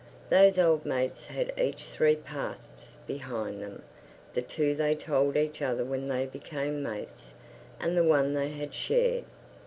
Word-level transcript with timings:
Those 0.31 0.57
old 0.57 0.83
mates 0.83 1.27
had 1.27 1.53
each 1.61 1.83
three 1.83 2.15
pasts 2.15 2.97
behind 3.05 3.61
them. 3.61 3.83
The 4.33 4.41
two 4.41 4.73
they 4.73 4.95
told 4.95 5.37
each 5.37 5.61
other 5.61 5.85
when 5.85 6.07
they 6.07 6.25
became 6.25 6.81
mates, 6.81 7.35
and 7.79 7.95
the 7.95 8.03
one 8.03 8.33
they 8.33 8.49
had 8.49 8.73
shared. 8.73 9.25